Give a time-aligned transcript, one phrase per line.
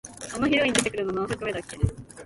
[0.33, 1.77] あのヒロイン出てくるの、何作目だっけ？